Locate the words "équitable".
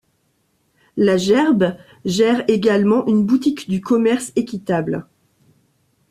4.35-5.05